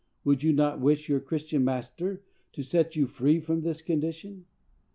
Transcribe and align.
Would 0.23 0.41
you 0.41 0.51
not 0.51 0.79
wish 0.81 1.07
your 1.09 1.19
Christian 1.19 1.63
master 1.63 2.23
to 2.53 2.63
set 2.63 2.95
you 2.95 3.05
free 3.05 3.39
from 3.39 3.61
this 3.61 3.83
condition?" 3.83 4.45